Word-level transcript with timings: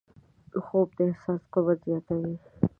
خوب 0.65 0.87
د 0.97 0.99
احساس 1.09 1.41
قوت 1.53 1.77
زیاتوي 1.87 2.33